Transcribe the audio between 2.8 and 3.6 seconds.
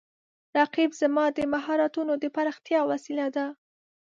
وسیله ده